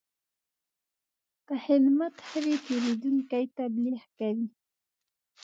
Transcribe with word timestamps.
که 1.47 1.55
خدمت 1.65 2.15
ښه 2.27 2.39
وي، 2.43 2.55
پیرودونکی 2.65 3.43
تبلیغ 3.57 4.01
کوي. 4.17 4.47